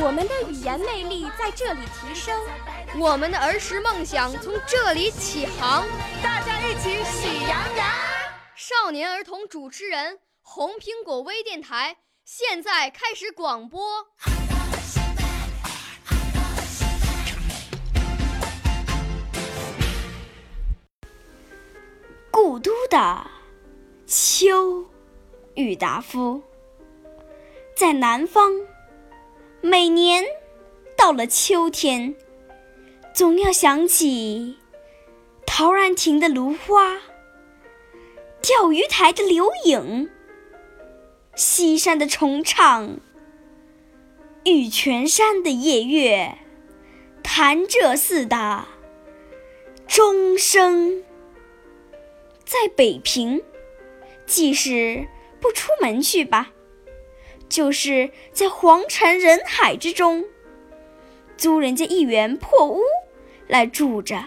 [0.00, 2.40] 我们的语言魅力在这里提升，
[3.00, 5.84] 我们的儿时梦想从这里起航。
[6.22, 7.86] 大家一起喜羊羊。
[8.54, 11.96] 少年儿童主持人，红苹果微电台。
[12.24, 14.06] 现在开始广播。
[22.30, 23.26] 故都的
[24.06, 24.86] 秋
[25.54, 26.40] 郁达夫，
[27.76, 28.52] 在南方，
[29.60, 30.24] 每年
[30.96, 32.14] 到了秋天，
[33.12, 34.56] 总要想起
[35.44, 36.98] 陶然亭的芦花，
[38.40, 40.08] 钓鱼台的柳影。
[41.34, 42.98] 西山的重唱，
[44.44, 46.38] 玉泉山的夜月，
[47.22, 48.66] 潭柘寺的
[49.86, 51.04] 钟声。
[52.44, 53.42] 在北平，
[54.24, 55.06] 即使
[55.40, 56.52] 不出门去吧，
[57.48, 60.24] 就是在黄尘人海之中，
[61.36, 62.82] 租人家一园破屋
[63.46, 64.26] 来住着。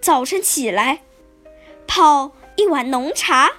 [0.00, 1.02] 早晨起来，
[1.86, 3.52] 泡一碗浓茶。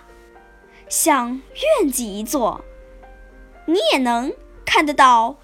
[0.90, 1.42] 向
[1.82, 2.64] 院子一坐，
[3.66, 4.34] 你也能
[4.66, 5.38] 看得到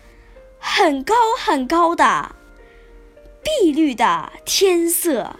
[0.57, 2.33] 很高很高的
[3.43, 5.35] 碧绿的天色，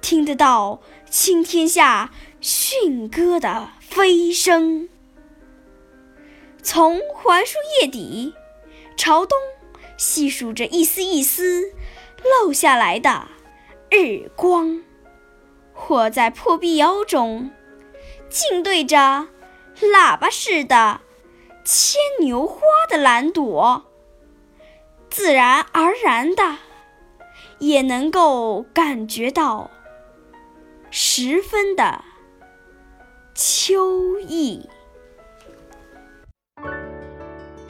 [0.00, 2.10] 听得到青天下
[2.40, 4.88] 驯鸽的飞声。
[6.64, 8.34] 从槐树叶底
[8.96, 9.38] 朝东
[9.98, 11.74] 细数着一丝一丝
[12.24, 13.28] 漏下来的
[13.90, 14.82] 日光，
[15.74, 17.52] 或在破壁窑中。
[18.30, 19.28] 竟对着
[19.80, 21.02] 喇叭似的
[21.64, 23.84] 牵牛花的蓝朵，
[25.10, 26.56] 自然而然的
[27.58, 29.70] 也能够感觉到
[30.90, 32.02] 十分的
[33.34, 34.68] 秋意。